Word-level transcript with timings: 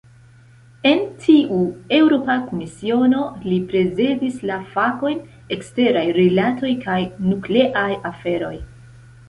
En 0.91 1.01
tiu 1.25 1.59
Eŭropa 1.97 2.37
Komisiono, 2.47 3.21
li 3.51 3.59
prezidis 3.73 4.41
la 4.53 4.59
fakojn 4.73 5.21
"eksteraj 5.59 6.07
rilatoj 6.21 6.75
kaj 6.89 6.99
nukleaj 7.31 7.89
aferoj". 8.15 8.55